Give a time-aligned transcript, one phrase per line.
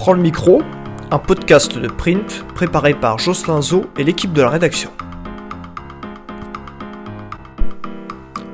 [0.00, 0.62] Prends le micro,
[1.10, 4.88] un podcast de print préparé par Jocelyn Zo et l'équipe de la rédaction.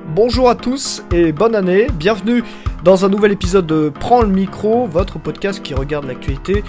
[0.08, 2.42] Bonjour à tous et bonne année, bienvenue
[2.82, 6.64] dans un nouvel épisode de Prends le micro, votre podcast qui regarde l'actualité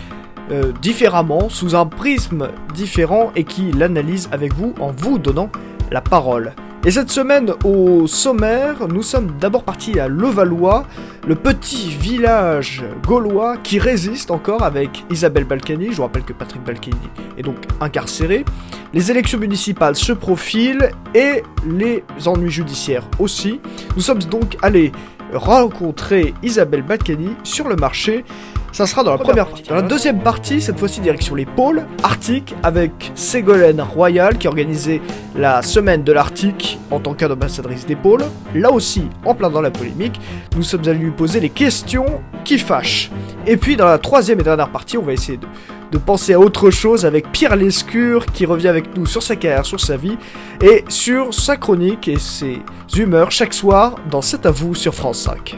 [0.52, 5.50] euh, différemment, sous un prisme différent et qui l'analyse avec vous en vous donnant
[5.90, 6.54] la parole.
[6.88, 10.86] Et cette semaine, au sommaire, nous sommes d'abord partis à Levallois,
[11.28, 15.92] le petit village gaulois qui résiste encore avec Isabelle Balkany.
[15.92, 16.96] Je vous rappelle que Patrick Balkany
[17.38, 18.46] est donc incarcéré.
[18.94, 23.60] Les élections municipales se profilent et les ennuis judiciaires aussi.
[23.98, 24.94] Nous sommes donc allés
[25.34, 28.24] rencontrer Isabelle Balkany sur le marché
[28.78, 29.64] ça sera dans la première partie.
[29.64, 35.02] Dans la deuxième partie, cette fois-ci direction les pôles arctiques avec Ségolène Royal qui organisait
[35.36, 38.24] la semaine de l'Arctique en tant qu'ambassadrice des pôles.
[38.54, 40.22] Là aussi, en plein dans la polémique,
[40.56, 43.10] nous sommes allés lui poser les questions qui fâchent.
[43.48, 45.48] Et puis dans la troisième et dernière partie, on va essayer de,
[45.92, 49.66] de penser à autre chose avec Pierre Lescure qui revient avec nous sur sa carrière,
[49.66, 50.20] sur sa vie
[50.62, 52.62] et sur sa chronique et ses
[52.96, 55.58] humeurs chaque soir dans C'est à vous sur France 5.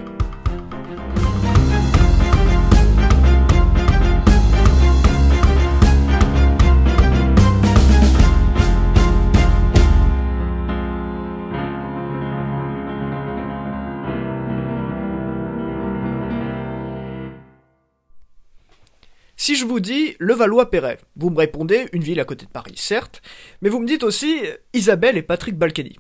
[19.50, 23.24] Si je vous dis Levallois-Perret, vous me répondez une ville à côté de Paris, certes,
[23.64, 24.42] mais vous me dites aussi
[24.76, 25.96] Isabelle et Patrick Balkany.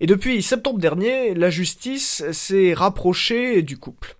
[0.00, 4.16] Et depuis septembre dernier, la justice s'est rapprochée du couple.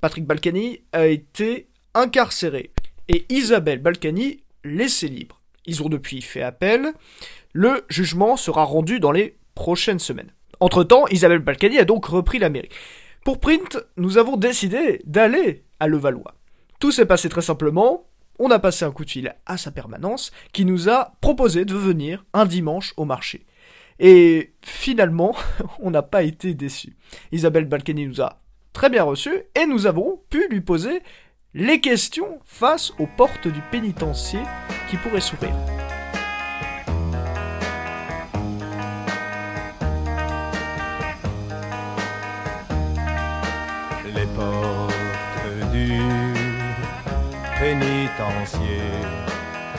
[0.00, 2.70] Patrick Balkany a été incarcéré
[3.08, 5.42] et Isabelle Balkany laissée libre.
[5.66, 6.94] Ils ont depuis fait appel.
[7.52, 10.32] Le jugement sera rendu dans les prochaines semaines.
[10.60, 12.70] Entre-temps, Isabelle Balkany a donc repris la mairie.
[13.22, 16.36] Pour Print, nous avons décidé d'aller à Levallois.
[16.80, 18.06] Tout s'est passé très simplement
[18.38, 21.74] on a passé un coup de fil à sa permanence qui nous a proposé de
[21.74, 23.46] venir un dimanche au marché.
[23.98, 25.34] Et finalement,
[25.80, 26.96] on n'a pas été déçus.
[27.32, 28.40] Isabelle Balkany nous a
[28.72, 31.02] très bien reçus et nous avons pu lui poser
[31.54, 34.40] les questions face aux portes du pénitencier
[34.90, 35.54] qui pourraient s'ouvrir.
[48.16, 48.80] Pénitencier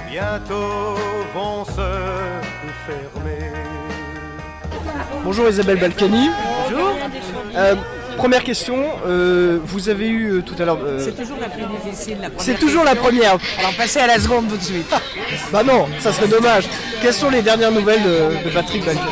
[0.10, 0.96] bientôt
[1.34, 1.72] vont se
[2.86, 3.52] fermer.
[5.24, 6.30] Bonjour Isabelle Balkany.
[6.70, 6.92] Bonjour.
[7.56, 7.76] Euh,
[8.18, 10.78] première question, euh, vous avez eu euh, tout à l'heure...
[10.84, 12.42] euh, C'est toujours la plus difficile, la première.
[12.42, 13.38] c'est toujours la première.
[13.60, 14.94] Alors passez à la seconde tout de suite.
[15.52, 16.66] Bah non, ça serait dommage.
[17.02, 19.06] Quelles sont les dernières nouvelles de, de Patrick Balkany?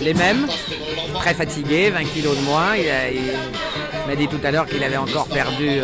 [0.00, 0.46] Les mêmes,
[1.14, 2.74] très fatigué, 20 kilos de moins.
[2.76, 3.20] Il, a- il
[4.08, 5.80] m'a dit tout à l'heure qu'il avait encore perdu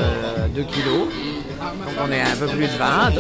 [0.54, 1.08] 2 kilos.
[1.74, 3.12] Donc on est un peu plus de 20.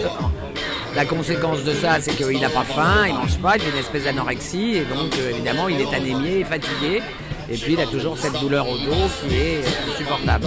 [0.94, 3.78] La conséquence de ça, c'est qu'il n'a pas faim, il mange pas, il a une
[3.78, 7.02] espèce d'anorexie et donc euh, évidemment il est anémié et fatigué.
[7.50, 10.46] Et puis il a toujours cette douleur au dos qui est insupportable.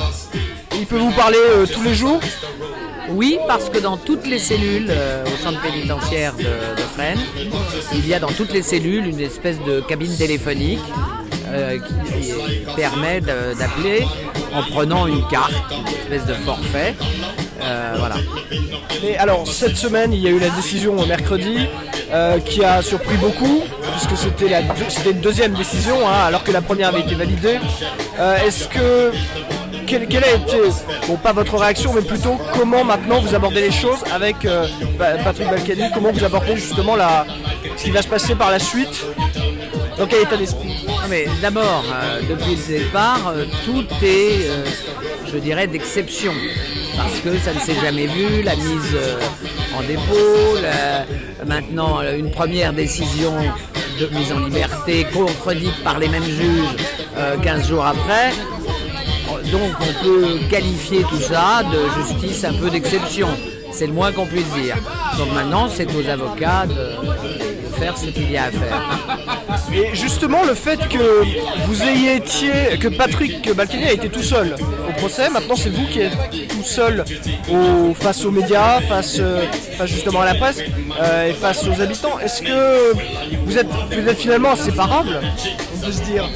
[0.79, 2.19] Il peut vous parler euh, tous les jours?
[3.09, 7.19] Oui, parce que dans toutes les cellules euh, au centre pénitentiaire de, de Fresnes,
[7.93, 10.79] il y a dans toutes les cellules une espèce de cabine téléphonique
[11.47, 12.33] euh, qui
[12.75, 14.05] permet d'appeler
[14.53, 16.95] en prenant une carte, une espèce de forfait.
[17.61, 18.15] Euh, voilà.
[19.03, 21.67] Mais alors, cette semaine, il y a eu la décision mercredi
[22.11, 23.61] euh, qui a surpris beaucoup,
[23.93, 27.59] puisque c'était la c'était une deuxième décision, hein, alors que la première avait été validée.
[28.19, 29.11] Euh, Est-ce que.
[29.87, 30.57] Quelle, quelle a été,
[31.07, 34.35] bon pas votre réaction, mais plutôt comment maintenant vous abordez les choses avec
[34.99, 37.25] Pa- Patrick Balkany, comment vous abordez justement la,
[37.75, 39.03] ce qui va se passer par la suite?
[39.97, 40.85] Dans quel état d'esprit?
[41.09, 44.63] Mais d'abord, euh, depuis le départ, euh, tout est, euh,
[45.25, 46.33] je dirais, d'exception.
[46.99, 49.17] Parce que ça ne s'est jamais vu, la mise euh,
[49.77, 50.59] en dépôt,
[51.47, 53.31] maintenant euh, une première décision
[53.97, 56.75] de mise en liberté contredite par les mêmes juges
[57.17, 58.31] euh, 15 jours après.
[59.49, 63.29] Donc on peut qualifier tout ça de justice un peu d'exception.
[63.71, 64.75] C'est le moins qu'on puisse dire.
[65.17, 69.17] Donc maintenant, c'est aux avocats de faire ce qu'il y a à faire.
[69.73, 71.23] Et justement, le fait que
[71.67, 74.55] vous ayez été, que Patrick Balkany a été tout seul
[74.87, 76.17] au procès, maintenant c'est vous qui êtes
[76.49, 77.05] tout seul
[77.99, 79.45] face aux médias, face, euh,
[79.77, 80.59] face justement à la presse
[81.01, 82.19] euh, et face aux habitants.
[82.19, 82.93] Est-ce que
[83.45, 85.19] vous êtes, vous êtes finalement inséparables
[85.75, 86.27] On peut se dire?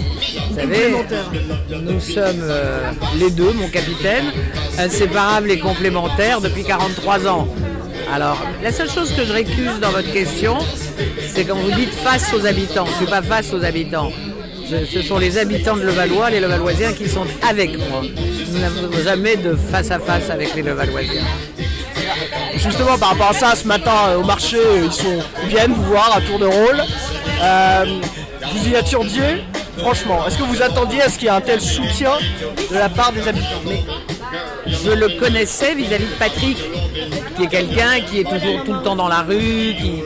[0.50, 0.94] Vous savez,
[1.72, 4.26] nous sommes euh, les deux, mon capitaine,
[4.78, 7.48] inséparables et complémentaires depuis 43 ans.
[8.14, 10.58] Alors, la seule chose que je récuse dans votre question,
[11.34, 12.86] c'est quand vous dites face aux habitants.
[12.86, 14.12] Je ne suis pas face aux habitants.
[14.70, 18.02] Je- ce sont les habitants de Levallois, les Levalloisiens qui sont avec moi.
[18.52, 21.24] Nous n'avons jamais de face à face avec les Levalloisiens.
[22.56, 25.84] Justement, par rapport à ça, ce matin euh, au marché, ils, sont, ils viennent vous
[25.86, 26.84] voir à tour de rôle.
[27.42, 27.86] Euh,
[28.54, 29.44] vous y attendiez
[29.80, 32.12] Franchement, est-ce que vous attendiez à ce qu'il y ait un tel soutien
[32.72, 33.64] de la part des habitants?
[34.68, 36.58] Je le connaissais vis-à-vis de Patrick,
[37.36, 40.02] qui est quelqu'un qui est toujours tout le temps dans la rue, qui,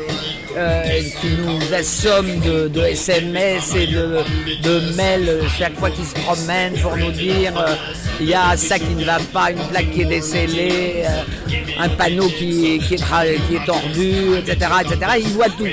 [0.57, 1.01] euh,
[1.45, 7.53] nous assomme de, SMS et de, mails chaque fois qu'il se promène pour nous dire
[7.57, 7.75] euh,
[8.19, 11.89] il y a ça qui ne va pas, une plaque qui est décellée, euh, un
[11.89, 15.11] panneau qui, est tordu, etc., etc.
[15.19, 15.67] Il voit tout.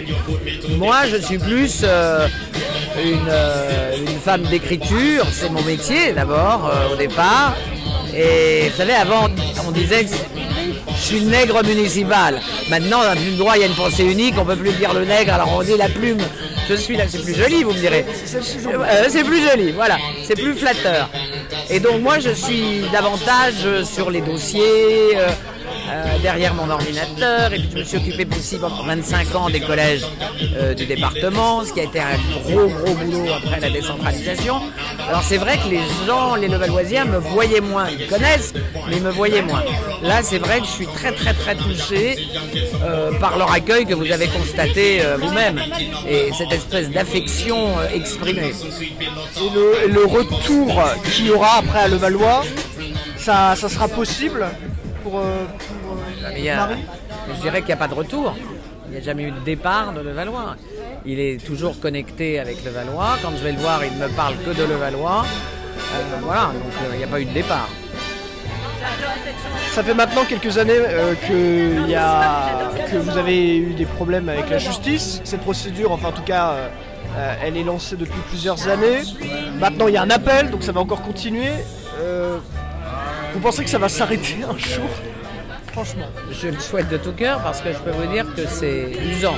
[0.76, 1.82] Moi, je suis plus
[3.02, 3.32] une,
[4.06, 7.54] une femme d'écriture, c'est mon métier d'abord au départ.
[8.14, 9.28] Et vous savez, avant,
[9.66, 10.10] on disait que
[10.96, 12.40] je suis le nègre municipal.
[12.70, 15.04] Maintenant, dans le droit, il y a une pensée unique, on peut plus dire le
[15.04, 16.18] nègre, alors on dit la plume.
[16.68, 18.06] Je suis là, c'est plus joli, vous me direz.
[18.34, 21.10] Euh, c'est plus joli, voilà, c'est plus flatteur.
[21.68, 25.16] Et donc moi, je suis davantage sur les dossiers.
[25.16, 25.28] euh,
[25.94, 29.60] euh, derrière mon ordinateur et puis je me suis occupé aussi pendant 25 ans des
[29.60, 30.04] collèges
[30.56, 34.56] euh, du département, ce qui a été un gros gros boulot après la décentralisation.
[35.08, 38.54] Alors c'est vrai que les gens, les Levalloisiens me voyaient moins, ils connaissent,
[38.88, 39.62] mais ils me voyaient moins.
[40.02, 42.16] Là c'est vrai que je suis très très très touché
[42.82, 45.60] euh, par leur accueil que vous avez constaté vous-même
[46.08, 48.52] et cette espèce d'affection exprimée.
[49.84, 52.42] Et le, retour qu'il y aura après à Levallois,
[53.16, 54.44] ça, ça sera possible
[55.04, 55.22] pour,
[56.32, 56.84] Mais il y a- Marie
[57.34, 58.34] je dirais qu'il n'y a pas de retour.
[58.86, 60.56] Il n'y a jamais eu de départ de Levallois.
[61.06, 63.16] Il est toujours connecté avec Levallois.
[63.22, 65.24] Quand je vais le voir, il ne me parle que de Levallois.
[65.24, 67.68] Euh, voilà, donc euh, il n'y a pas eu de départ.
[69.72, 73.86] Ça fait maintenant quelques années euh, que, il y a, que vous avez eu des
[73.86, 75.20] problèmes avec la justice.
[75.24, 76.50] Cette procédure, enfin en tout cas,
[77.16, 79.00] euh, elle est lancée depuis plusieurs années.
[79.58, 81.50] Maintenant il y a un appel, donc ça va encore continuer.
[82.00, 82.38] Euh,
[83.32, 84.88] vous pensez que ça va s'arrêter un jour?
[85.74, 86.06] Franchement.
[86.30, 89.34] Je le souhaite de tout cœur parce que je peux vous dire que c'est usant.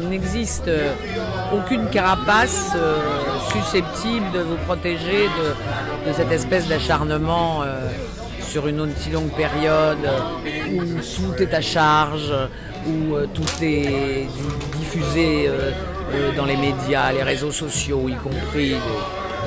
[0.00, 0.92] Il n'existe euh,
[1.52, 2.98] aucune carapace euh,
[3.52, 5.28] susceptible de vous protéger
[6.06, 7.88] de, cette espèce d'acharnement euh,
[8.42, 9.98] sur une si longue période
[10.72, 12.32] où tout est à charge,
[12.86, 15.48] où tout est di- diffusé
[16.36, 18.74] dans les médias, les réseaux sociaux, y compris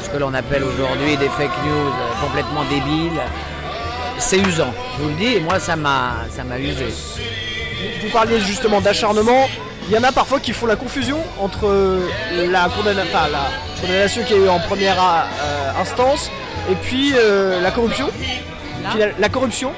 [0.02, 1.92] ce que l'on appelle aujourd'hui des fake news
[2.26, 3.22] complètement débiles
[4.19, 6.86] c'est usant, je vous le dis, et moi ça m'a ça m'a usé.
[8.02, 9.48] Vous parliez justement d'acharnement.
[9.90, 11.68] Il y en a parfois qui font la confusion entre
[12.34, 13.48] la, condamna- enfin, la
[13.80, 16.30] condamnation qu'il y a eu en première euh, instance
[16.69, 18.10] et puis euh, la corruption.
[19.19, 19.72] La corruption.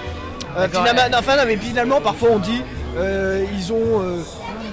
[0.57, 2.61] Euh, finalement, enfin, non, mais finalement, parfois on dit
[2.97, 4.23] euh, ils ont, euh,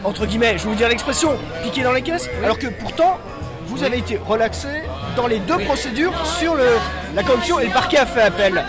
[0.05, 3.19] entre guillemets, je vais vous dire l'expression, piqué dans les caisses, alors que pourtant
[3.67, 4.69] vous avez été relaxé
[5.17, 6.65] dans les deux procédures sur le,
[7.15, 8.65] la corruption et le parquet a fait appel.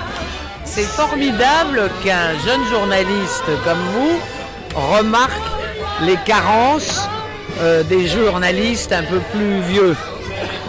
[0.69, 4.19] C'est formidable qu'un jeune journaliste comme vous
[4.75, 5.31] remarque
[6.01, 7.07] les carences
[7.61, 9.95] euh, des journalistes un peu plus vieux.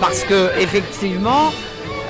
[0.00, 1.52] Parce que effectivement,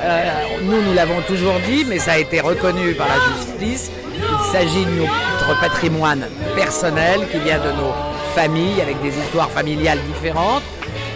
[0.04, 0.30] euh,
[0.62, 3.16] nous nous l'avons toujours dit, mais ça a été reconnu par la
[3.60, 7.92] justice, il s'agit de notre patrimoine personnel qui vient de nos
[8.34, 10.62] familles avec des histoires familiales différentes,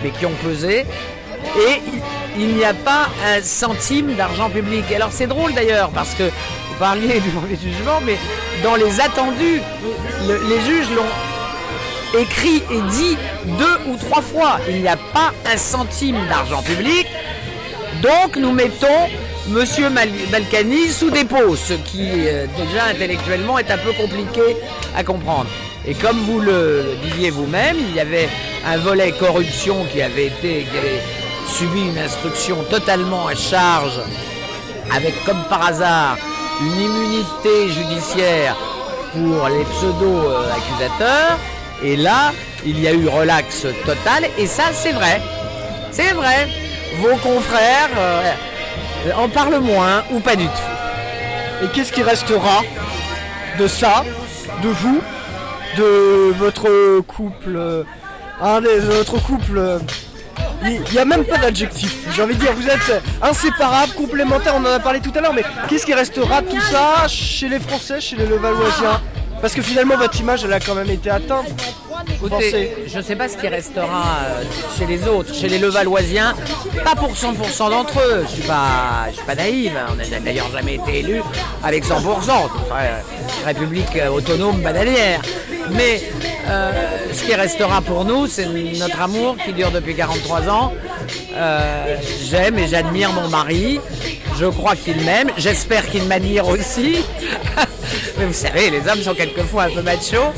[0.02, 0.84] mais qui ont pesé.
[1.56, 1.80] Et
[2.38, 4.84] il- n'y a pas un centime d'argent public.
[4.94, 6.30] Alors c'est drôle d'ailleurs parce que
[6.73, 7.31] vous parliez du
[7.71, 8.19] jugement, mais
[8.62, 9.61] dans les attendus,
[10.26, 13.17] le- les juges l'ont écrit et dit
[13.59, 14.59] deux ou trois fois.
[14.69, 17.07] Il n'y a pas un centime d'argent public.
[18.02, 19.09] Donc nous mettons
[19.49, 19.88] Monsieur
[20.31, 24.57] Balkany sous dépôt, ce qui euh, déjà intellectuellement est un peu compliqué
[24.97, 25.47] à comprendre.
[25.85, 28.29] Et comme vous le, disiez vous-même, il y avait
[28.64, 30.64] un volet corruption qui avait été,
[31.49, 33.99] subi une instruction totalement à charge,
[34.95, 36.17] avec comme par hasard
[36.66, 38.57] une immunité judiciaire
[39.12, 41.38] pour les pseudo-accusateurs.
[41.83, 42.33] Et là,
[42.64, 45.21] il y a eu relax total, et ça c'est vrai.
[45.90, 46.49] C'est vrai.
[47.00, 48.33] Vos confrères euh,
[49.16, 51.64] en parlent moins ou pas du tout.
[51.64, 52.62] Et qu'est-ce qui restera
[53.59, 54.04] de ça,
[54.62, 55.00] de vous,
[55.76, 57.85] de votre couple, euh,
[58.40, 59.78] un des de votre couple euh,
[60.64, 61.95] Il n'y a même pas d'adjectif.
[62.14, 65.35] J'ai envie de dire, vous êtes inséparables, complémentaires, on en a parlé tout à l'heure,
[65.35, 69.00] mais qu'est-ce qui restera de tout ça chez les Français, chez les Levalloisiens?
[69.40, 71.47] Parce que finalement, votre image, elle a quand même été atteinte.
[72.11, 74.42] Écoutez, je ne sais pas ce qui restera euh,
[74.78, 76.35] chez les autres, chez les Levalloisiens,
[76.85, 78.25] pas pour 100% d'entre eux.
[78.28, 79.73] Je suis pas, je suis pas naïve.
[79.76, 79.87] hein.
[79.92, 81.23] On n'a d'ailleurs jamais été élu
[81.62, 81.90] avec 100%.
[81.90, 82.99] Euh,
[83.44, 85.23] République euh, autonome bananière.
[85.71, 86.02] Mais
[86.49, 86.71] euh,
[87.12, 90.73] ce qui restera pour nous, c'est notre amour qui dure depuis 43 ans.
[91.35, 91.97] Euh,
[92.28, 93.80] J'aime et j'admire mon mari.
[94.37, 95.30] Je Je crois qu'il m'aime.
[95.37, 97.04] J'espère qu'il m'admire aussi.
[98.18, 100.32] Mais vous savez, les hommes sont quelquefois un peu machos.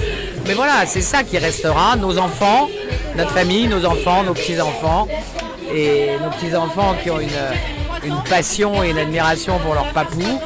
[0.46, 1.96] Mais voilà, c'est ça qui restera.
[1.96, 2.68] Nos enfants,
[3.16, 5.08] notre famille, nos enfants, nos petits-enfants.
[5.72, 7.30] Et nos petits-enfants qui ont une,
[8.28, 10.40] passion et une admiration pour leur papou.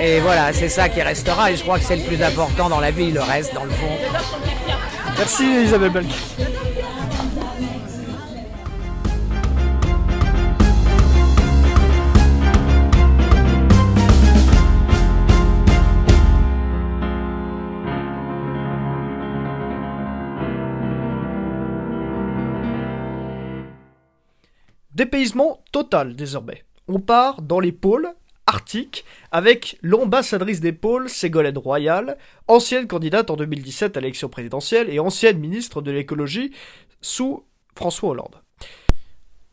[0.00, 1.52] Et voilà, c'est ça qui restera.
[1.52, 3.12] Et je crois que c'est le plus important dans la vie.
[3.12, 3.90] Le reste, dans le fond.
[5.16, 6.08] Merci Isabelle Belk.
[24.94, 26.62] Dépaysement total désormais.
[26.86, 28.08] On part dans les pôles
[28.46, 35.00] arctiques avec l'ambassadrice des pôles Ségolène Royal, ancienne candidate en 2017 à l'élection présidentielle et
[35.00, 36.52] ancienne ministre de l'écologie
[37.00, 38.40] sous François Hollande.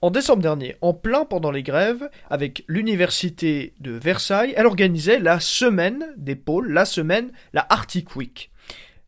[0.04, 5.40] En décembre dernier, en plein pendant les grèves, avec l'université de Versailles, elle organisait la
[5.40, 8.51] semaine des pôles, la semaine, la Arctic Week.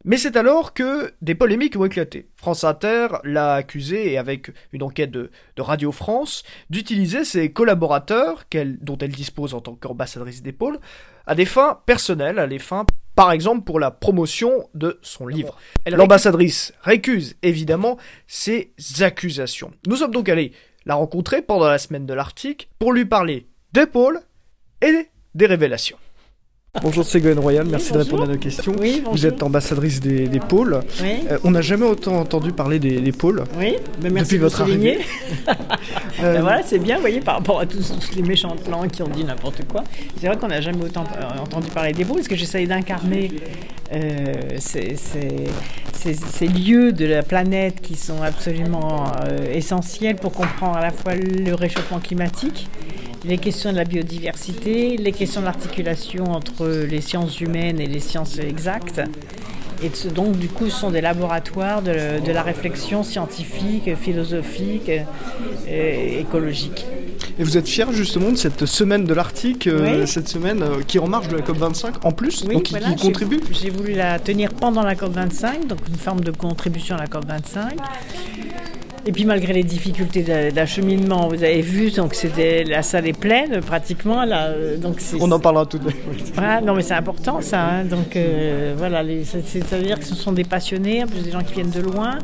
[0.06, 2.28] Mais c'est alors que des polémiques ont éclaté.
[2.36, 8.44] France Inter l'a accusé, et avec une enquête de, de Radio France, d'utiliser ses collaborateurs,
[8.82, 10.80] dont elle dispose en tant qu'ambassadrice des pôles,
[11.26, 15.58] à des fins personnelles, à des fins, par exemple, pour la promotion de son livre.
[15.88, 19.72] L'ambassadrice récuse évidemment ces accusations.
[19.88, 20.52] Nous sommes donc allés
[20.86, 24.20] la rencontrer pendant la semaine de l'Arctique pour lui parler des pôles
[24.82, 25.98] et des révélations.
[26.82, 28.74] Bonjour Ségolène Royal, merci de répondre à nos questions.
[28.82, 30.80] Oui, Vous êtes ambassadrice des, des pôles.
[31.04, 31.20] Oui.
[31.30, 33.44] Euh, on n'a jamais autant entendu parler des, des pôles.
[33.60, 34.98] Oui, mais merci Depuis de votre souligner.
[35.48, 35.54] Euh,
[36.34, 39.04] Ben voilà, c'est bien, vous voyez, par rapport à tous, tous les méchants plans qui
[39.04, 39.84] ont dit n'importe quoi.
[40.20, 43.30] C'est vrai qu'on n'a jamais autant euh, entendu parler des beaux, parce que j'essaye d'incarner
[43.94, 45.46] euh, ces, ces-
[45.94, 49.12] ces- ces lieux de la planète qui sont absolument
[49.54, 52.68] essentiels pour comprendre à la fois le réchauffement climatique,
[53.26, 58.00] les questions de la biodiversité, les questions de l'articulation entre les sciences humaines et les
[58.00, 59.02] sciences exactes.
[59.82, 66.20] Et donc, du coup, ce sont des laboratoires de, de la réflexion scientifique, philosophique, euh,
[66.20, 66.86] écologique.
[67.38, 70.98] Et vous êtes fier justement de cette semaine de l'Arctique, euh, cette semaine euh, qui
[70.98, 73.72] est en marge de la COP25 en plus, Oui, donc qui, voilà, qui contribue J'ai
[73.72, 77.78] voulu la tenir pendant la COP25, donc une forme de contribution à la COP25.
[79.06, 83.18] Et puis malgré les difficultés d'a- d'acheminement, vous avez vu, donc c'était la salle est
[83.20, 86.32] pleine pratiquement là, euh, donc On en parlera tout de suite.
[86.36, 87.62] Voilà, non mais c'est important ça.
[87.66, 87.84] hein.
[87.84, 91.22] Donc euh, voilà, les- c'est- ça veut dire que ce sont des passionnés, en plus
[91.22, 92.18] des gens qui viennent de loin.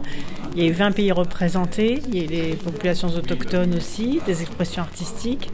[0.56, 4.42] Il y a eu 20 pays représentés, il y a les populations autochtones aussi, des
[4.42, 5.50] expressions artistiques.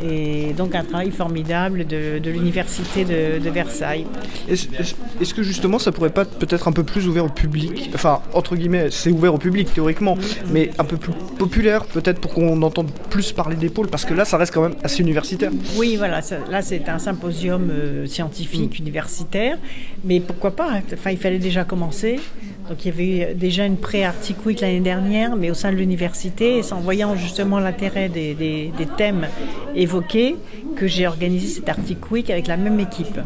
[0.00, 4.06] Et donc un travail formidable de, de l'université de, de Versailles.
[4.48, 7.90] Est-ce que justement ça pourrait pas être peut-être un peu plus ouvert au public?
[7.94, 10.16] Enfin, entre guillemets, c'est ouvert au public théoriquement,
[10.52, 14.14] mais un peu plus populaire peut-être pour qu'on entende plus parler des pôles, parce que
[14.14, 15.50] là ça reste quand même assez universitaire.
[15.76, 19.58] Oui, voilà, ça- là c'est un symposium euh, scientifique, universitaire,
[20.04, 20.80] mais pourquoi pas hein.
[20.92, 22.20] Enfin, il fallait déjà commencer.
[22.68, 25.76] Donc il y avait eu déjà une pré-Arctic Week l'année dernière, mais au sein de
[25.76, 29.26] l'université, c'est en voyant justement l'intérêt des, thèmes
[29.74, 30.36] évoqués
[30.76, 33.18] que j'ai organisé cette Arctic Week avec la même équipe.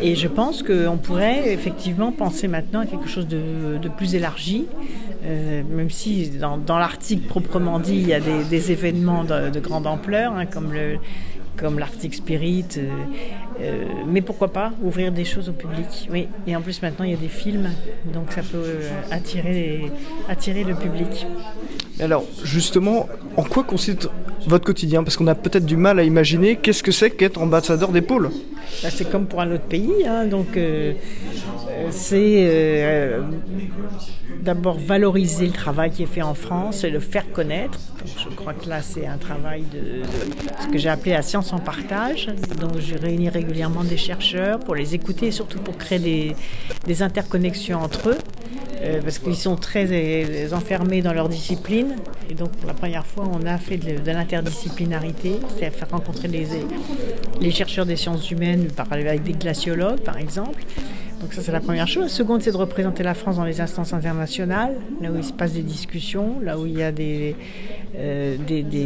[0.00, 4.66] Et je pense qu'on pourrait effectivement penser maintenant à quelque chose de, plus élargi,
[5.24, 9.60] euh, même si dans, dans l'Arctique proprement dit, il y a des, événements de, de
[9.60, 10.72] grande ampleur, hein, comme
[11.56, 12.88] comme l'Arctic Spirit, euh,
[13.60, 16.28] euh, mais pourquoi pas ouvrir des choses au public, oui.
[16.46, 17.70] Et en plus maintenant il y a des films,
[18.12, 21.26] donc ça peut euh, attirer, le public.
[22.00, 24.08] Alors, justement, en quoi consiste
[24.46, 25.04] votre quotidien?
[25.04, 28.30] Parce qu'on a peut-être du mal à imaginer qu'est-ce que c'est qu'être ambassadeur des pôles.
[28.68, 30.94] C'est comme pour un autre pays, hein, donc euh,
[31.68, 33.22] euh, c'est euh,
[34.40, 37.78] d'abord valoriser le travail qui est fait en France et le faire connaître.
[37.98, 40.02] Donc, je crois que là, c'est un travail de,
[40.62, 42.28] ce que j'ai appelé la science en partage.
[42.60, 46.34] Donc, je réunis régulièrement des chercheurs pour les écouter et surtout pour créer
[46.86, 48.18] des, interconnexions entre eux.
[49.02, 51.96] parce qu'ils sont très enfermés dans leur discipline.
[52.28, 57.50] Et donc, pour la première fois, on a fait de, l'interdisciplinarité, c'est-à-dire faire rencontrer les
[57.50, 60.62] chercheurs des sciences humaines par- avec des glaciologues, par exemple.
[61.20, 62.02] Donc ça, c'est la première chose.
[62.04, 65.32] La seconde, c'est de représenter la France dans les instances internationales, là où il se
[65.32, 67.36] passe des discussions, là où il y a des,
[67.96, 68.36] euh,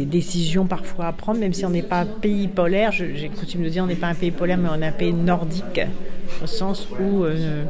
[0.05, 2.91] décisions parfois à prendre, même si on n'est pas un pays polaire.
[2.91, 5.13] J'ai coutume de dire on n'est pas un pays polaire, mais on est un pays
[5.13, 5.81] nordique,
[6.43, 7.63] au sens où euh,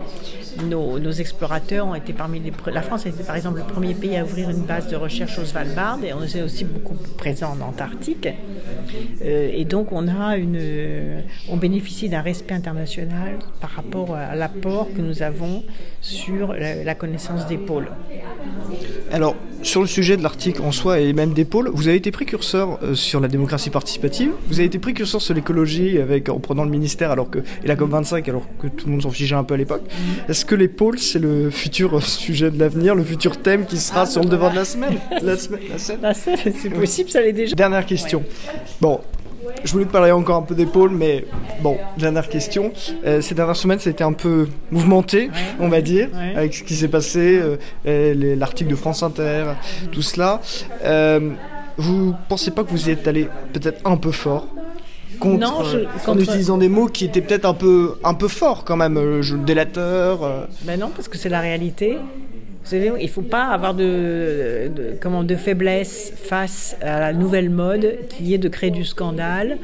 [0.64, 2.52] nos, explorateurs ont été parmi les...
[2.72, 5.38] La France a été par exemple le premier pays à ouvrir une base de recherche
[5.40, 8.28] au Svalbard, et on est aussi beaucoup présent en Antarctique.
[9.22, 14.36] Euh, et donc on a une, euh, on bénéficie d'un respect international par rapport à
[14.36, 15.64] l'apport que nous avons
[16.02, 17.90] sur la, la connaissance des pôles.
[19.12, 22.12] Alors, sur le sujet de l'article en soi et même des pôles, vous avez été
[22.12, 26.64] précurseur euh, sur la démocratie participative, vous avez été précurseur sur l'écologie avec en prenant
[26.64, 29.44] le ministère alors que et la COP25 alors que tout le monde s'en fichait un
[29.44, 29.84] peu à l'époque.
[30.30, 34.06] Est-ce que les pôles c'est le futur sujet de l'avenir, le futur thème qui sera
[34.06, 37.34] sur le devant de la semaine, la semaine, la Ah, ça, c'est possible, ça l'est
[37.34, 37.56] déjà.
[37.56, 38.24] Dernière question.
[38.82, 39.00] Bon,
[39.64, 41.26] je voulais te parler encore un peu d'épaule, mais
[41.62, 42.72] bon, dernière question.
[43.06, 46.88] Euh, ces dernières semaines, c'était un peu mouvementé, on va dire, avec ce qui s'est
[46.88, 47.42] passé,
[47.86, 49.46] euh, l'article de France Inter,
[49.92, 50.42] tout cela.
[50.84, 51.32] Euh,
[51.78, 54.48] vous pensez pas que vous y êtes allé peut-être un peu fort
[55.20, 58.14] contre, Non, je- euh, en contre- utilisant des mots qui étaient peut-être un peu, un
[58.14, 60.24] peu forts quand même, je- délateur.
[60.24, 60.46] euh.
[60.64, 61.98] Ben non, parce que c'est la réalité.
[62.72, 64.70] Il ne faut pas avoir de,
[65.02, 69.58] comment, de faiblesse face à la nouvelle mode qui est de créer du scandale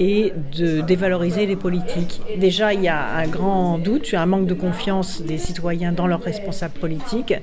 [0.00, 2.22] et de dévaloriser les politiques.
[2.38, 6.22] Déjà, il y a un grand doute, un manque de confiance des citoyens dans leurs
[6.22, 7.34] responsables politiques.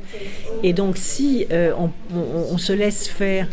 [0.64, 1.74] Et donc, si euh,
[2.14, 3.48] on se laisse faire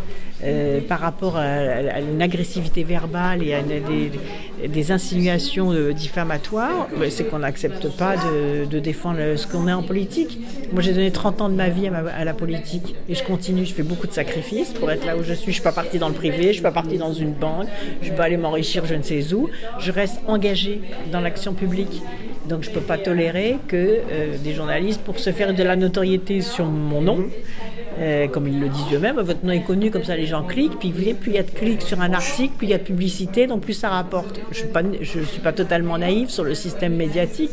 [0.44, 7.24] euh, par rapport à, une agressivité verbale et à des, insinuations euh, diffamatoires, ben, c'est
[7.24, 10.38] qu'on n'accepte pas de, défendre ce qu'on est en politique.
[10.72, 13.64] Moi, j'ai donné 30 ans de ma vie à la politique et je continue.
[13.64, 15.44] Je fais beaucoup de sacrifices pour être là où je suis.
[15.44, 17.32] Je ne suis pas partie dans le privé, je ne suis pas partie dans une
[17.32, 19.48] banque, je ne suis pas allée m'enrichir je ne sais où.
[19.78, 20.80] Je reste engagée
[21.10, 22.02] dans l'action publique.
[22.48, 25.76] Donc, je ne peux pas tolérer que euh, des journalistes, pour se faire de la
[25.76, 27.26] notoriété sur mon nom,
[27.98, 30.78] euh, comme ils le disent eux-mêmes, votre nom est connu, comme ça les gens cliquent,
[30.78, 32.74] puis vous voyez, plus il y a de clics sur un article, plus il y
[32.74, 34.40] a de publicité, donc plus ça rapporte.
[34.50, 34.64] Je
[35.18, 37.52] ne suis, pas totalement naïve sur le système médiatique.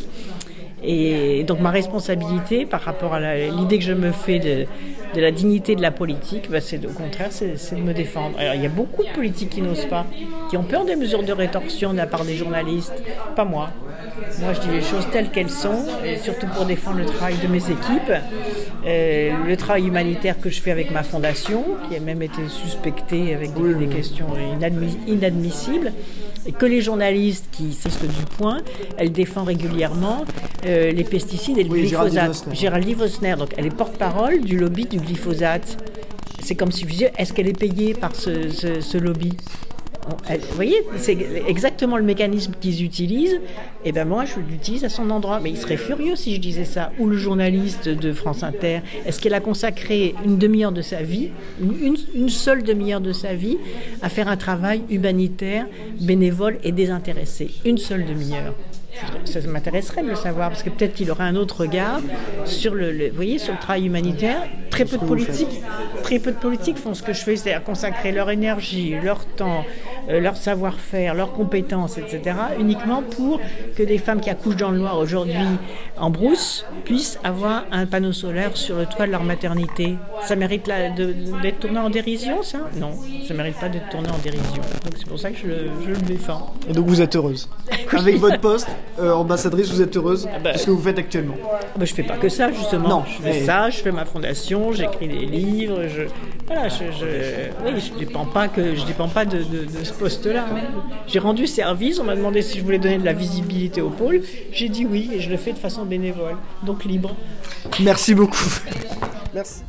[0.82, 4.66] Et donc ma responsabilité par rapport à l'idée que je me fais de,
[5.20, 8.40] la dignité de la politique, bah, c'est au contraire, de me défendre.
[8.40, 10.06] Alors il y a beaucoup de politiques qui n'osent pas,
[10.50, 13.04] qui ont peur des mesures de rétorsion de la part des journalistes.
[13.36, 13.72] Pas moi.
[14.42, 17.48] Moi, je dis les choses telles qu'elles sont, et surtout pour défendre le travail de
[17.48, 18.14] mes équipes,
[18.86, 23.34] euh, le travail humanitaire que je fais avec ma fondation, qui a même été suspectée
[23.34, 25.92] avec des, des questions inadmi- inadmissibles,
[26.46, 28.60] et que les journalistes qui s'istent du point,
[28.98, 30.24] elle défend régulièrement
[30.66, 32.28] euh, les pesticides et le Oui, glyphosate.
[32.28, 32.56] Vosner.
[32.56, 35.78] Géraldine Vosner, donc elle est porte-parole du lobby du glyphosate.
[36.42, 39.34] C'est comme si vous disiez, est-ce qu'elle est payée par ce, ce- ce lobby?
[40.08, 43.40] Vous voyez, c'est exactement le mécanisme qu'ils utilisent.
[43.86, 45.40] Et ben moi, je l'utilise à son endroit.
[45.42, 46.92] Mais il serait furieux si je disais ça.
[47.00, 51.30] Ou le journaliste de France Inter, est-ce qu'elle a consacré une demi-heure de sa vie,
[51.62, 53.58] une, seule demi-heure de sa vie,
[54.02, 55.68] à faire un travail humanitaire,
[56.02, 57.52] bénévole et désintéressé?
[57.66, 58.56] Une seule demi-heure.
[59.24, 62.02] Ça m'intéresserait de le savoir parce que peut-être qu'il aurait un autre regard
[62.46, 64.42] sur le, le- vous voyez, sur le travail humanitaire.
[64.72, 65.62] Très peu de politiques,
[66.04, 69.60] très peu de politiques font ce que je fais, c'est-à-dire consacrer leur énergie, leur temps,
[69.60, 73.40] euh, leur savoir-faire, leurs compétences, etc., uniquement pour
[73.76, 75.36] que des femmes qui accouchent dans le Loir aujourd'hui
[75.98, 79.96] en brousse puissent avoir un panneau solaire sur le toit de leur maternité.
[80.24, 80.66] Ça mérite
[81.42, 82.60] d'être tourné en dérision, ça?
[82.80, 82.92] Non,
[83.28, 84.62] ça mérite pas d'être tourné en dérision.
[84.86, 86.54] Donc c'est pour ça que je, le- je le défends.
[86.70, 87.50] Et donc vous êtes heureuse.
[87.98, 88.70] Avec votre poste,
[89.00, 91.36] euh, ambassadrice, vous êtes heureuse bah, de ce que vous faites actuellement.
[91.78, 92.88] Bah, je fais pas que ça justement.
[92.90, 96.04] Non, je fais mais- ça, je fais ma fondation, j'écris des livres, je
[96.48, 97.06] voilà, je, je
[97.66, 100.46] oui, je dépends pas que je dépends pas de, de- de ce poste-là.
[101.08, 104.22] J'ai rendu service, on m'a demandé si je voulais donner de la visibilité au pôle,
[104.52, 107.16] j'ai dit oui et je le fais de façon bénévole, donc libre.
[107.80, 108.50] Merci beaucoup.
[109.34, 109.62] Merci.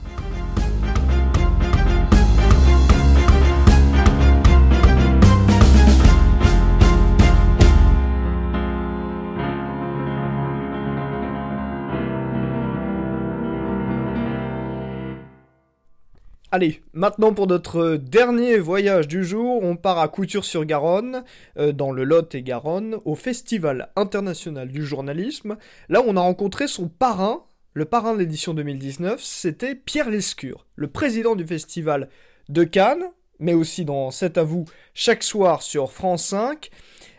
[16.52, 21.22] Allez, maintenant pour notre dernier voyage du jour, on part à Couture-sur-Garonne,
[21.56, 25.58] euh, dans le Lot et Garonne, au Festival international du journalisme.
[25.88, 30.88] Là, on a rencontré son parrain, le parrain de l'édition 2019, c'était Pierre Lescure, le
[30.88, 32.08] président du festival
[32.48, 33.04] de Cannes,
[33.38, 36.68] mais aussi dans C'est à vous chaque soir sur France 5,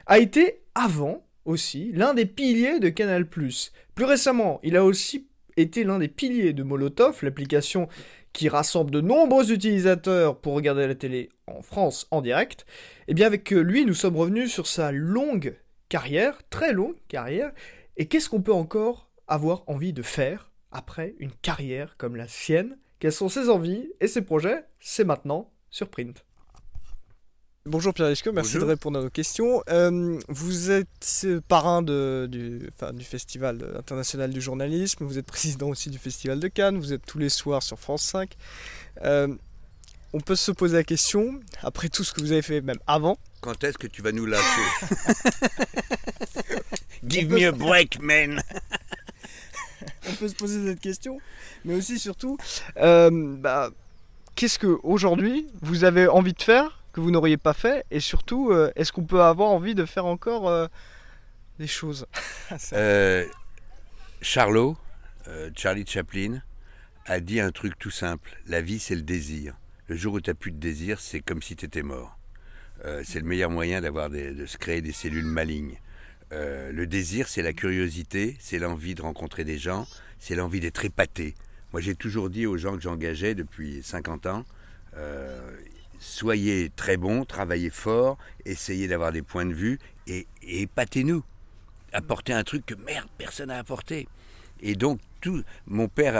[0.08, 3.26] a été avant aussi l'un des piliers de Canal+.
[3.26, 7.88] Plus récemment, il a aussi été l'un des piliers de Molotov, l'application
[8.34, 12.66] qui rassemble de nombreux utilisateurs pour regarder la télé en France en direct.
[13.08, 15.58] Et bien avec lui, nous sommes revenus sur sa longue
[15.90, 17.52] carrière, très longue carrière,
[17.98, 22.78] et qu'est-ce qu'on peut encore avoir envie de faire après une carrière comme la sienne?
[23.00, 24.64] Quelles sont ses envies et ses projets?
[24.80, 26.26] C'est maintenant sur Print.
[27.68, 28.68] Bonjour Pierre Lescaut, merci Bonjour.
[28.68, 29.62] de répondre à nos questions.
[29.70, 35.28] Euh, vous êtes euh, parrain de- du, enfin, du Festival international du journalisme, vous êtes
[35.28, 38.32] président aussi du Festival de Cannes, vous êtes tous les soirs sur France 5.
[39.04, 39.28] Euh,
[40.14, 43.20] on peut se poser la question, après tout ce que vous avez fait même avant,
[43.42, 44.62] Quand est-ce que tu vas nous lâcher
[47.08, 48.42] Give me a break, man
[50.10, 51.20] on peut se poser cette question,
[51.64, 52.38] mais aussi surtout,
[52.78, 53.70] euh, bah,
[54.36, 58.52] qu'est-ce que aujourd'hui vous avez envie de faire que vous n'auriez pas fait, et surtout,
[58.52, 60.68] euh, est-ce qu'on peut avoir envie de faire encore euh,
[61.60, 62.06] des choses
[62.74, 63.26] Euh,
[64.22, 64.78] Charlot,
[65.56, 66.42] Charlie Chaplin,
[67.06, 68.38] a dit un truc tout simple.
[68.46, 69.56] La vie, c'est le désir.
[69.88, 72.18] Le jour où tu n'as plus de désir, c'est comme si tu étais mort.
[73.04, 75.80] C'est le meilleur moyen d'avoir de se créer des cellules malignes.
[76.32, 79.88] Le désir, c'est la curiosité, c'est l'envie de rencontrer des gens,
[80.20, 81.36] c'est l'envie d'être épaté.
[81.72, 84.46] Moi, j'ai toujours dit aux gens que j'engageais depuis 50 ans,
[86.02, 91.24] soyez très bons, travaillez fort, essayez d'avoir des points de vue et, épatez-nous.
[91.94, 94.08] Apportez un truc que merde, personne n'a apporté.
[94.62, 96.16] Et donc, tout, mon père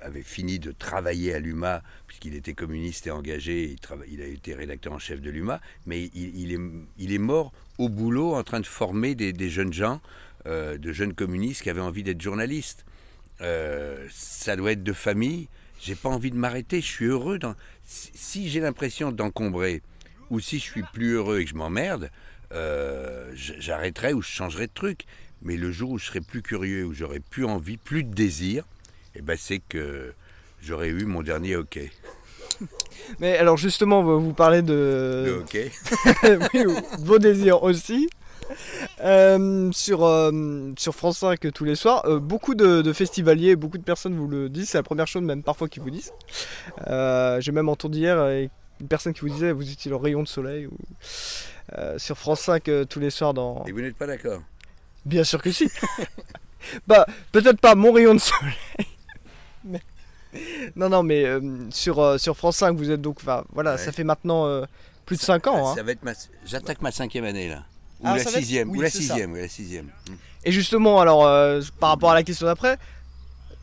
[0.00, 3.76] avait fini de travailler à l'UMA, puisqu'il était communiste et engagé,
[4.08, 8.42] il, a été rédacteur en chef de l'UMA, mais il, est, mort au boulot en
[8.42, 10.00] train de former des, des jeunes gens,
[10.46, 12.84] euh, de jeunes communistes qui avaient envie d'être journalistes.
[13.42, 15.48] Euh, ça doit être de famille.
[15.82, 16.80] J'ai pas envie de m'arrêter.
[16.80, 17.38] Je suis heureux.
[17.40, 17.56] Dans...
[17.84, 19.82] Si, j'ai l'impression d'encombrer,
[20.30, 22.10] ou si je suis plus heureux et que je m'emmerde,
[22.52, 25.06] euh, j'arrêterai ou je changerai de truc.
[25.42, 28.64] Mais le jour où je serai plus curieux, où j'aurai plus envie, plus de désir,
[29.16, 30.14] eh ben c'est que
[30.62, 31.90] j'aurais eu mon dernier hockey.
[33.18, 35.72] Mais alors justement, vous parlez Le de, hockey.
[36.54, 36.64] oui,
[37.00, 38.08] vos désirs aussi.
[39.04, 43.78] Euh, sur, euh, sur France 5 tous les soirs, euh, beaucoup de, de festivaliers, beaucoup
[43.78, 46.12] de personnes vous le disent, c'est la première chose même parfois qu'ils vous disent.
[46.86, 48.46] Euh, J'ai même entendu hier euh,
[48.80, 50.72] une personne qui vous disait vous étiez le rayon de soleil ou,
[51.78, 53.64] euh, sur France 5 euh, tous les soirs dans...
[53.66, 54.40] Et vous n'êtes pas d'accord?
[55.04, 55.68] Bien sûr que si.
[56.86, 58.54] bah peut-être pas mon rayon de soleil.
[59.64, 59.82] mais-
[60.76, 63.18] Non non mais euh, sur, euh, sur France 5 vous êtes donc...
[63.52, 63.78] voilà, Ouais.
[63.78, 64.64] ça fait maintenant euh,
[65.06, 65.70] plus de 5 ans.
[65.70, 65.74] hein.
[65.74, 66.12] Ça va être ma...
[66.46, 67.64] J'attaque ma cinquième année là.
[68.02, 68.70] Ou la être- sixième.
[68.70, 69.32] oui, ou la sixième.
[69.32, 69.86] Ou la sixième.
[70.08, 70.14] Hmm.
[70.44, 72.76] Et justement, alors, euh, par rapport à la question d'après,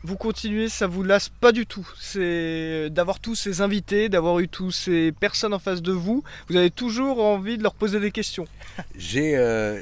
[0.02, 1.86] vous continuez, ça vous lasse pas du tout.
[2.00, 6.24] C'est d'avoir tous ces invités, d'avoir eu tous ces personnes en face de vous.
[6.48, 8.46] Vous avez toujours envie de leur poser des questions.
[8.96, 9.78] J'ai euh,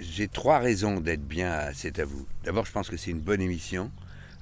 [0.00, 2.26] j'ai trois raisons d'être bien à C'est à vous.
[2.44, 3.92] D'abord, je pense que c'est une bonne émission,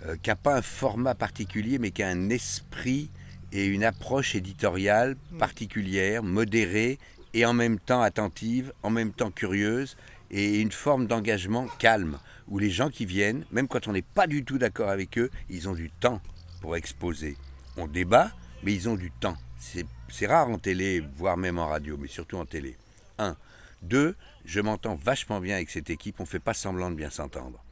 [0.06, 3.10] euh, qui n'a pas un format particulier, mais qui a un esprit
[3.52, 6.98] et une approche éditoriale particulière, modérée
[7.38, 9.96] et en même temps attentive, en même temps curieuse,
[10.32, 14.26] et une forme d'engagement calme, où les gens qui viennent, même quand on n'est pas
[14.26, 16.20] du tout d'accord avec eux, ils ont du temps
[16.60, 17.36] pour exposer.
[17.76, 18.32] On débat,
[18.64, 19.36] mais ils ont du temps.
[19.60, 22.76] C'est rare en télé, voire même en radio, mais surtout en télé.
[23.18, 23.36] Un.
[23.82, 27.10] Deux, je m'entends vachement bien avec cette équipe, on ne fait pas semblant de bien
[27.10, 27.62] s'entendre.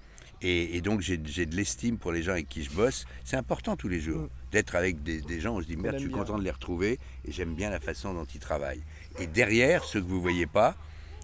[0.42, 3.07] Et, et donc j'ai de l'estime pour les gens avec qui je bosse.
[3.25, 6.01] C'est important tous les jours d'être avec des, des gens où je dis merde, je
[6.01, 6.18] suis bien.
[6.18, 8.83] content de les retrouver et j'aime bien la façon dont ils travaillent.
[9.18, 10.77] Et derrière, ceux que vous voyez pas,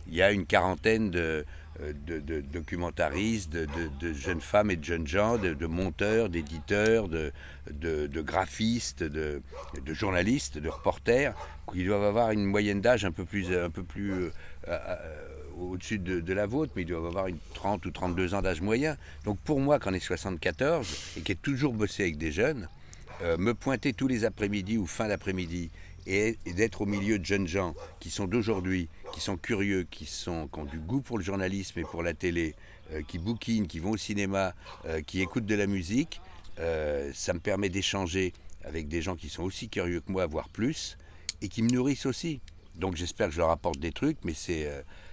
[0.09, 1.45] il y a une quarantaine de,
[1.81, 7.33] euh, de, de documentaristes, de, jeunes femmes et de jeunes gens, de, monteurs, d'éditeurs, de,
[8.21, 9.41] graphistes, de,
[9.83, 11.35] de journalistes, de reporters,
[11.73, 14.31] qui doivent avoir une moyenne d'âge un peu plus, un peu plus euh,
[14.69, 14.97] euh,
[15.71, 18.97] au-dessus de, la vôtre, mais ils doivent avoir une 30 ou 32 ans d'âge moyen.
[19.25, 20.87] Donc pour moi, quand on est 74
[21.19, 22.69] et qui est toujours bossé avec des jeunes,
[23.23, 25.71] euh, me pointer tous les après-midi ou fin d'après-midi
[26.07, 30.49] et, d'être au milieu de jeunes gens qui sont d'aujourd'hui, qui sont curieux, qui, sont,
[30.55, 32.55] ont du goût pour le journalisme et pour la télé,
[32.93, 34.55] euh, qui bouquinent, qui vont au cinéma,
[34.87, 36.21] euh, qui écoutent de la musique,
[37.15, 38.33] ça me permet d'échanger
[38.65, 40.97] avec des gens qui sont aussi curieux que moi, voire plus,
[41.41, 42.41] et qui me nourrissent aussi.
[42.77, 44.71] Donc j'espère que je leur apporte des trucs, mais c'est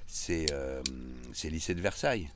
[0.10, 0.82] c'est euh,
[1.34, 2.30] c'est lycée de Versailles.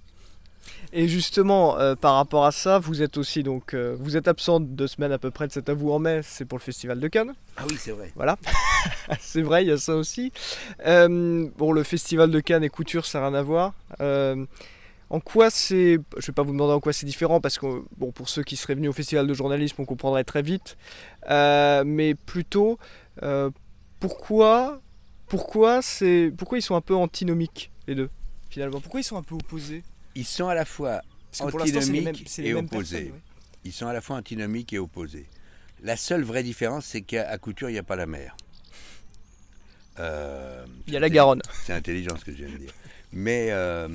[0.94, 4.60] Et justement, euh, par rapport à ça, vous êtes aussi donc, euh, vous êtes absent
[4.60, 7.00] deux semaines à peu près de cet à vous en mai, c'est pour le festival
[7.00, 7.34] de Cannes.
[7.58, 8.12] Ah oui, c'est vrai.
[8.16, 8.38] Voilà,
[9.20, 10.32] c'est vrai, il y a ça aussi.
[10.86, 13.74] Euh, bon, le festival de Cannes et couture, ça n'a rien à voir.
[14.02, 14.46] Euh,
[15.10, 18.12] en quoi c'est, je vais pas vous demander en quoi c'est différent parce que bon,
[18.12, 20.78] pour ceux qui seraient venus au festival de journalisme, on comprendrait très vite.
[21.30, 22.80] Euh, mais plutôt,
[23.22, 23.50] euh,
[24.00, 24.82] pourquoi,
[25.34, 28.12] pourquoi c'est, pourquoi ils sont un peu antinomiques les deux
[28.52, 28.80] finalement?
[28.80, 29.82] Pourquoi ils sont un peu opposés?
[30.14, 31.02] Ils sont à la fois
[31.40, 33.06] antinomiques et opposés.
[33.06, 33.20] ouais.
[33.66, 35.26] Ils sont à la fois antinomiques et opposés.
[35.82, 38.38] La seule vraie différence, c'est qu'à Couture, il n'y a pas la mer.
[40.00, 41.42] Euh, Il y a la Garonne.
[41.64, 42.74] C'est intelligent ce que je viens de dire.
[43.12, 43.88] Mais euh,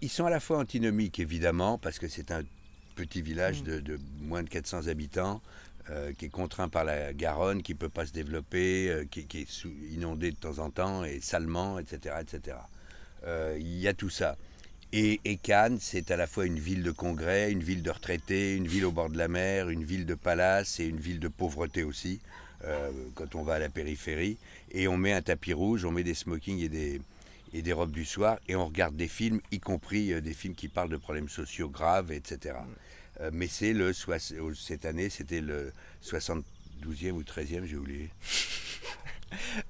[0.00, 2.42] ils sont à la fois antinomiques, évidemment, parce que c'est un
[2.96, 3.24] petit Mm.
[3.24, 5.40] village de, de moins de 400 habitants,
[5.90, 9.20] euh, qui est contraint par la Garonne, qui ne peut pas se développer, euh, qui,
[9.20, 12.14] est inondé de temps en temps, et salement, etc.
[12.20, 12.58] etc.
[13.24, 14.36] Euh, Il y a tout ça.
[14.92, 18.68] Et, Cannes, c'est à la fois une ville de congrès, une ville de retraités, une
[18.68, 21.82] ville au bord de la mer, une ville de palace et une ville de pauvreté
[21.82, 22.20] aussi,
[23.14, 24.36] quand on va à la périphérie.
[24.72, 28.40] Et on met un tapis rouge, on met des smokings et des, robes du soir,
[28.48, 32.10] et on regarde des films, y compris des films qui parlent de problèmes sociaux graves,
[32.10, 32.56] etc.
[33.20, 34.18] Euh, mais c'est le soix-
[34.54, 38.10] cette année, c'était le 72e ou 13e, j'ai oublié.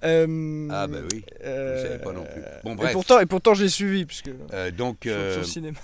[0.03, 1.23] Euh, Ah bah oui.
[1.45, 2.41] euh, vous savez pas non plus.
[2.65, 2.93] Bon Et bref.
[2.95, 5.79] pourtant, et pourtant j'ai suivi, puisque Euh, donc sur, euh, cinéma.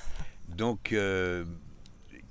[0.49, 1.45] donc euh,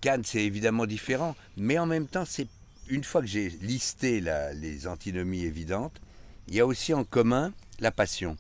[0.02, 2.48] Cannes, c'est évidemment différent, mais en même temps, c'est
[2.90, 6.02] une fois que j'ai listé la- les antinomies évidentes,
[6.48, 8.38] il y a aussi en commun la passion.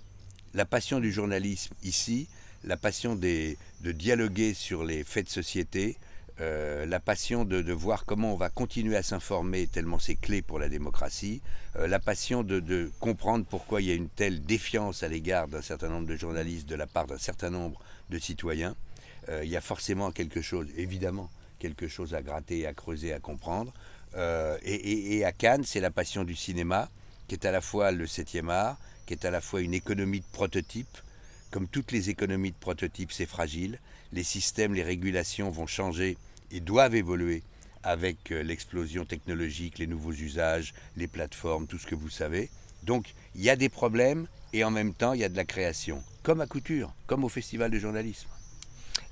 [0.56, 2.28] La passion du journalisme ici,
[2.64, 5.96] la passion des, de dialoguer sur les faits de société,
[6.41, 10.60] euh, la passion de, voir comment on va continuer à s'informer tellement c'est clé pour
[10.60, 11.41] la démocratie,
[11.78, 15.62] euh, la passion de, comprendre pourquoi il y a une telle défiance à l'égard d'un
[15.62, 18.76] certain nombre de journalistes de la part d'un certain nombre de citoyens.
[19.30, 23.19] Euh, il y a forcément quelque chose, évidemment, quelque chose à gratter, à creuser, à
[23.19, 23.74] comprendre.
[24.17, 26.89] Et, et- et à Cannes, c'est la passion du cinéma,
[27.28, 30.21] qui est à la fois le 7e art, qui est à la fois une économie
[30.21, 30.98] de prototype.
[31.52, 33.78] Comme toutes les économies de prototype, c'est fragile.
[34.13, 36.17] Les systèmes, les régulations vont changer
[36.52, 37.44] et doivent évoluer
[37.84, 42.50] avec euh, l'explosion technologique, les nouveaux usages, les plateformes, tout ce que vous savez.
[42.84, 45.46] Donc, il y a des problèmes et en même temps, il y a de la
[45.46, 46.04] création.
[46.24, 48.28] Comme à Couture, comme au Festival de journalisme.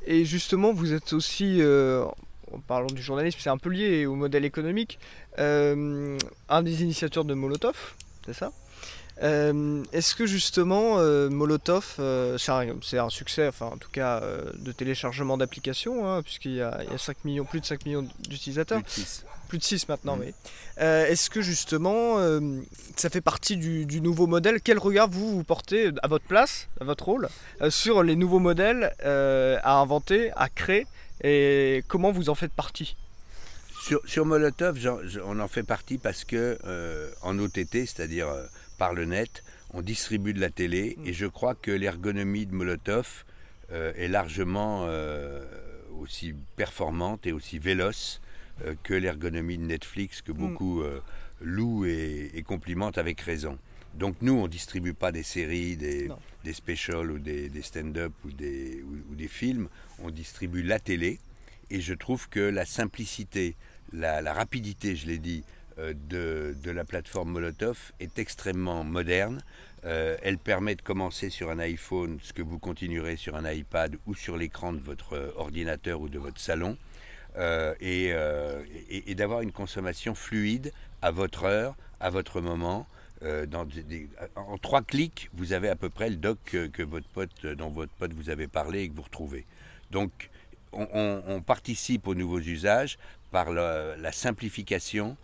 [0.06, 2.06] Et justement, vous êtes aussi, euh,
[2.52, 5.00] en parlant du journalisme, c'est un peu lié au modèle économique,
[5.40, 6.18] euh,
[6.50, 8.52] un des initiateurs de Molotov, c'est ça?
[9.22, 14.22] Euh, Est-ce que justement euh, Molotov, euh, c'est un, succès, enfin en tout cas
[14.56, 17.86] de téléchargement d'applications, hein, puisqu'il y a, il y a 5 millions, plus de 5
[17.86, 19.26] millions d'utilisateurs, Plus de six.
[19.50, 20.24] plus de 6 maintenant, Mhm.
[20.26, 20.34] oui.
[20.80, 22.18] Euh, Est-ce que justement
[22.96, 24.62] ça fait partie du, du nouveau modèle?
[24.62, 27.30] Quel regard vous, vous portez à votre place, à votre rôle,
[27.70, 30.88] sur les nouveaux modèles à inventer, à créer?
[31.24, 32.98] Et comment vous en faites partie?
[33.86, 34.80] Sur, sur Molotov,
[35.26, 38.46] on en fait partie parce que euh, en OTT, c'est-à-dire euh,
[38.78, 39.44] par le net,
[39.74, 43.26] on distribue de la télé et je crois que l'ergonomie de Molotov
[43.74, 44.88] euh, est largement
[46.00, 48.22] aussi performante et aussi véloce
[48.84, 51.02] que l'ergonomie de Netflix que beaucoup euh,
[51.42, 53.58] louent et, et complimentent avec raison.
[53.96, 56.10] Donc nous, on distribue pas des séries, des,
[56.54, 59.68] specials ou des, des stand-up ou des, ou- ou des films,
[60.00, 61.20] on distribue la télé
[61.72, 63.56] et je trouve que la simplicité,
[63.94, 65.44] la, rapidité, je l'ai dit,
[65.80, 69.44] euh, de, de la plateforme Molotov est extrêmement moderne.
[69.86, 73.96] Euh, elle permet de commencer sur un iPhone, ce que vous continuerez sur un iPad
[74.06, 76.78] ou sur l'écran de votre euh, ordinateur ou de votre salon,
[77.80, 78.14] et,
[79.16, 82.86] d'avoir une consommation fluide à votre heure, à votre moment.
[84.36, 87.70] En trois clics, vous avez à peu près le doc que, que votre pote, dont
[87.70, 89.46] votre pote vous avait parlé et que vous retrouvez.
[89.90, 90.30] Donc,
[90.74, 92.98] on, participe aux nouveaux usages
[93.32, 95.18] par la simplification,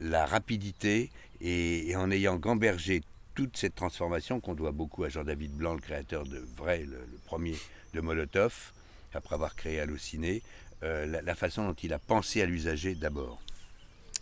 [0.00, 3.02] la rapidité et, en ayant gambergé
[3.34, 7.18] toute cette transformation qu'on doit beaucoup à Jean-David Blanc, le créateur de Vrai, le, le
[7.26, 7.56] premier
[7.92, 8.72] de Molotov,
[9.12, 10.42] après avoir créé Allociné,
[10.82, 13.40] euh, la, la façon dont il a pensé à l'usager d'abord.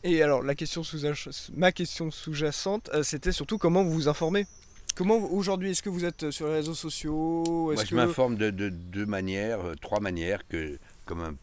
[0.04, 1.06] Et alors la question sous
[1.54, 4.46] ma question sous-jacente, euh, c'était surtout comment vous vous informez?
[4.94, 7.44] Comment aujourd'hui est-ce que vous êtes sur les réseaux sociaux?
[7.72, 11.34] Moi, je que- m'informe de, de deux manières, euh, trois manières, que comme un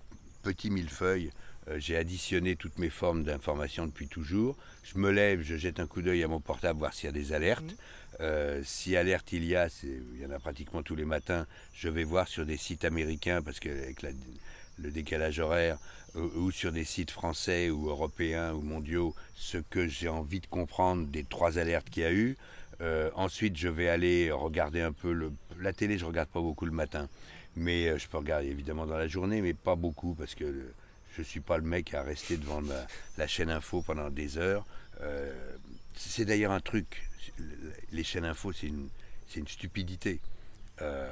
[0.44, 1.32] petit millefeuille,
[1.68, 4.56] euh, j'ai additionné toutes mes formes d'information depuis toujours.
[4.84, 7.12] Je me lève, je jette un coup d'œil à mon portable, voir s'il y a
[7.12, 7.76] des alertes.
[8.22, 11.90] Euh, si alerte il y a, il y en a pratiquement tous les matins, je
[11.90, 15.78] vais voir sur des sites américains, parce qu'avec le décalage horaire,
[16.16, 20.48] ou, ou sur des sites français ou européens ou mondiaux, ce que j'ai envie de
[20.48, 22.38] comprendre des trois alertes qu'il y a eu.
[22.82, 25.98] Euh, ensuite, je vais aller regarder un peu le, la télé.
[25.98, 27.10] Je regarde pas beaucoup le matin,
[27.56, 30.74] mais euh, je peux regarder évidemment dans la journée, mais pas beaucoup parce que euh,
[31.18, 32.88] je suis pas le mec à rester devant ma-
[33.18, 34.66] la chaîne info pendant des heures.
[35.02, 35.34] Euh,
[35.96, 37.04] c'est d'ailleurs un truc.
[37.92, 38.88] Les chaînes info, c'est une,
[39.28, 40.20] c'est une stupidité.
[40.82, 41.10] Euh,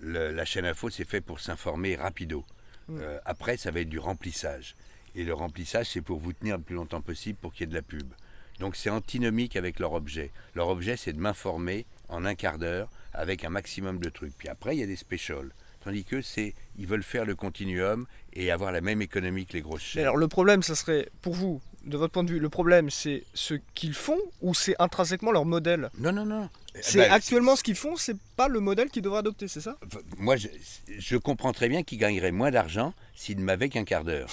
[0.00, 2.44] le- la chaîne info, c'est fait pour s'informer rapido.
[2.90, 4.76] Euh, après, ça va être du remplissage.
[5.14, 7.70] Et le remplissage, c'est pour vous tenir le plus longtemps possible pour qu'il y ait
[7.70, 8.12] de la pub.
[8.60, 10.30] Donc c'est antinomique avec leur objet.
[10.54, 14.36] Leur objet, c'est de m'informer en un quart d'heure avec un maximum de trucs.
[14.36, 15.50] Puis après, il y a des specials.
[15.84, 19.60] Tandis que c'est, ils veulent faire le continuum et avoir la même économie que les
[19.62, 20.02] grosses chaînes.
[20.02, 23.22] alors le problème, ça serait pour vous, de votre point de vue, le problème c'est
[23.32, 25.88] ce qu'ils font ou c'est intrinsèquement leur modèle?
[25.98, 26.50] Non, non, non.
[26.80, 29.78] C'est Ben, actuellement ce qu'ils font, c'est pas le modèle qu'ils devraient adopter, c'est ça?
[30.18, 30.48] Moi, je,
[30.98, 34.28] je comprends très bien qu'ils gagneraient moins d'argent s'ils ne m'avaient qu'un quart d'heure.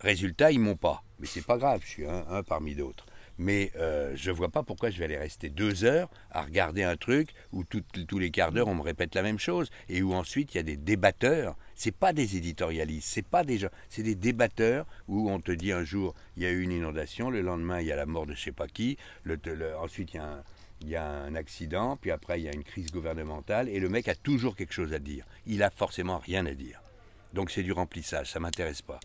[0.00, 1.02] Résultat, ils m'ont pas.
[1.18, 3.06] Mais c'est pas grave, je suis un, un parmi d'autres.
[3.38, 6.96] Mais euh, je vois pas pourquoi je vais aller rester deux heures à regarder un
[6.96, 10.54] truc où tous les quarts d'heure on me répète la même chose et où ensuite
[10.54, 11.56] il y a des débatteurs.
[11.74, 15.72] C'est pas des éditorialistes, c'est pas des gens, c'est des débatteurs où on te dit
[15.72, 18.26] un jour il y a eu une inondation, le lendemain il y a la mort
[18.26, 20.42] de je sais pas qui, le- le- ensuite il y a un,
[20.80, 23.88] il y a un accident, puis après il y a une crise gouvernementale, et le
[23.88, 25.24] mec a toujours quelque chose à dire.
[25.46, 26.80] Il a forcément rien à dire.
[27.32, 29.00] Donc c'est du remplissage, ça m'intéresse pas.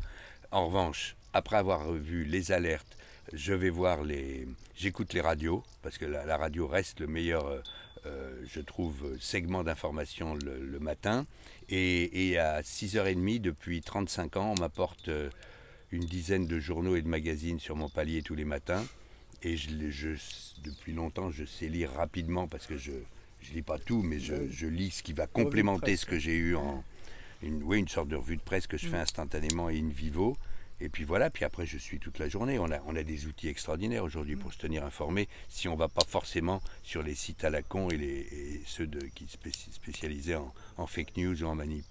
[0.51, 2.97] En revanche, après avoir vu les alertes,
[3.33, 4.47] je vais voir les.
[4.75, 7.59] J'écoute les radios, parce que la, la radio reste le meilleur, euh,
[8.05, 11.25] euh, je trouve, segment d'information le, le matin.
[11.69, 15.29] Et, et à 6h30, depuis 35 ans, on m'apporte euh,
[15.91, 18.85] une dizaine de journaux et de magazines sur mon palier tous les matins.
[19.43, 20.15] Et je, les- je-
[20.63, 24.49] depuis longtemps, je sais lire rapidement parce que je ne lis pas tout, mais je,
[24.49, 26.83] je lis ce qui va complémenter ce que j'ai eu en
[27.41, 30.37] une, oui, une sorte de revue de presse que je fais instantanément et in vivo.
[30.81, 32.59] Et puis voilà, puis après je suis toute la journée.
[32.59, 35.79] On a, on a des outils extraordinaires aujourd'hui pour se tenir informé si on ne
[35.79, 40.35] va pas forcément sur les sites à la con et, les, ceux qui spéci- spécialisés
[40.35, 41.85] en, fake news ou en manip.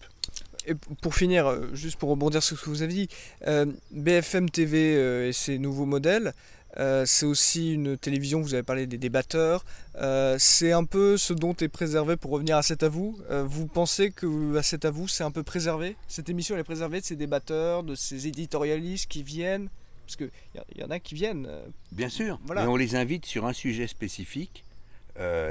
[0.66, 3.08] Et pour finir, euh, juste pour rebondir sur ce que vous avez dit,
[3.46, 6.34] euh, BFM TV euh, et ses nouveaux modèles,
[6.78, 9.64] euh, c'est aussi une télévision, vous avez parlé des débatteurs,
[9.96, 13.44] euh, c'est un peu ce dont est préservé, pour revenir à C'est à vous, euh,
[13.44, 15.96] vous pensez que à C'est à vous, c'est un peu préservé?
[16.08, 19.68] Cette émission, elle est préservée de ces débatteurs, de ces éditorialistes qui viennent?
[20.06, 20.30] Parce qu'il
[20.76, 21.48] y, y en a qui viennent.
[21.92, 22.62] Bien sûr, Voilà.
[22.62, 24.64] mais on les invite sur un sujet spécifique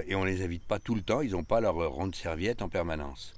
[0.08, 1.20] et on les invite pas tout le temps.
[1.22, 3.34] Ils n'ont pas leur euh, ronde serviette en permanence.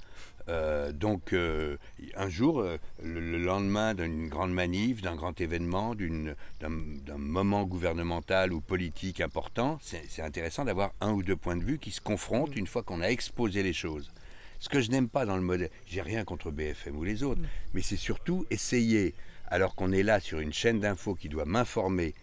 [0.50, 1.78] Euh, donc euh,
[2.16, 7.64] un jour, euh, le, le lendemain d'une grande manif, d'un grand événement, d'une- d'un moment
[7.66, 11.92] gouvernemental ou politique important, c'est c'est intéressant d'avoir un ou deux points de vue qui
[11.92, 14.12] se confrontent une fois qu'on a exposé les choses.
[14.60, 17.42] Ce que je n'aime pas dans le modèle, j'ai rien contre BFM ou les autres,
[17.74, 19.14] mais c'est surtout essayer,
[19.48, 22.14] alors qu'on est là sur une chaîne d'infos qui doit m'informer,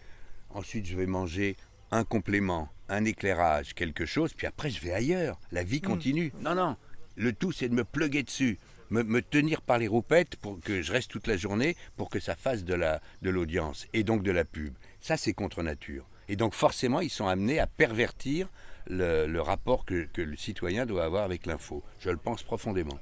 [0.50, 1.56] ensuite je vais manger
[1.92, 5.38] un complément, un éclairage, quelque chose, puis après je vais ailleurs.
[5.52, 6.32] La vie continue.
[6.40, 6.76] Non, non.
[7.16, 8.58] Le tout, c'est de me pluguer dessus,
[8.90, 12.20] me, me tenir par les roupettes pour que je reste toute la journée, pour que
[12.20, 14.74] ça fasse de la de l'audience et donc de la pub.
[15.00, 16.06] Ça, c'est contre nature.
[16.28, 18.48] Et donc forcément, ils sont amenés à pervertir
[18.88, 21.82] le, le rapport que, que le citoyen doit avoir avec l'info.
[22.00, 22.98] Je le pense profondément.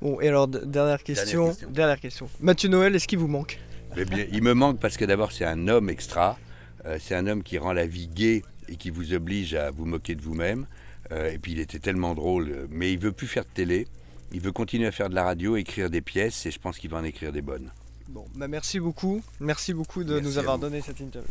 [0.00, 1.70] Bon, et alors, dernière question, question.
[1.70, 2.28] dernière question.
[2.40, 3.58] Mathieu Noël, est-ce qu'il vous manque?
[3.96, 6.38] Eh bien, il me manque parce que d'abord c'est un homme extra,
[6.86, 9.84] Euh, c'est un homme qui rend la vie gaie et qui vous oblige à vous
[9.84, 10.66] moquer de vous-même.
[11.12, 13.86] Euh, et puis il était tellement drôle, euh, mais il veut plus faire de télé.
[14.32, 16.90] Il veut continuer à faire de la radio, écrire des pièces, et je pense qu'il
[16.90, 17.70] va en écrire des bonnes.
[18.08, 19.22] Bon, bah merci beaucoup.
[19.40, 21.30] Merci beaucoup de Merci nous avoir donné cette interview.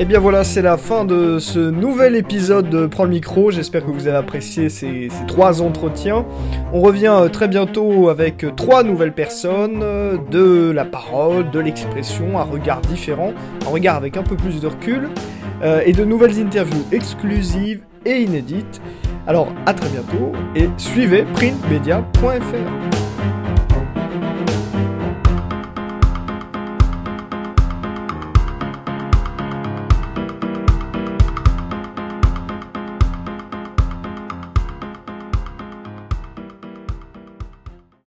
[0.00, 3.52] Et bien voilà, c'est la fin de ce nouvel épisode de Prends le micro.
[3.52, 6.26] J'espère que vous avez apprécié ces, ces trois entretiens.
[6.72, 9.78] On revient euh, très bientôt avec trois nouvelles personnes,
[10.30, 13.32] de la parole, de l'expression, un regard différent,
[13.64, 15.10] un regard avec un peu plus de recul,
[15.62, 18.80] euh, et de nouvelles interviews exclusives et inédites.
[19.26, 23.43] Alors à très bientôt et suivez printmedia.fr.